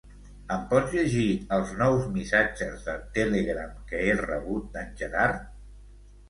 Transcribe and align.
Em 0.53 0.61
pots 0.69 0.93
llegir 0.99 1.25
els 1.57 1.73
nous 1.81 2.07
missatges 2.15 2.87
de 2.87 2.95
Telegram 3.19 3.77
que 3.93 4.01
he 4.07 4.17
rebut 4.23 4.67
d'en 4.79 4.91
Gerard? 5.05 5.47